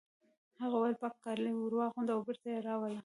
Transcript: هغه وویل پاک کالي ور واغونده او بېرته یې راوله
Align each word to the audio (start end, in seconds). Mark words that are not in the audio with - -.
هغه 0.61 0.75
وویل 0.77 0.95
پاک 1.01 1.13
کالي 1.23 1.51
ور 1.55 1.73
واغونده 1.77 2.11
او 2.13 2.21
بېرته 2.27 2.47
یې 2.53 2.59
راوله 2.67 2.99